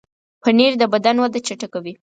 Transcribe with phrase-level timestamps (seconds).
[0.41, 1.93] پنېر د بدن وده چټکوي.